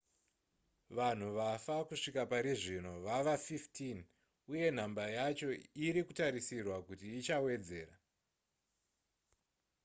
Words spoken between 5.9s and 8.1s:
kutarisirwa kuti ichawedzera